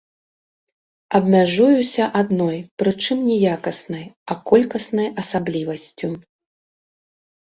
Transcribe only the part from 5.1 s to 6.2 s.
асаблівасцю.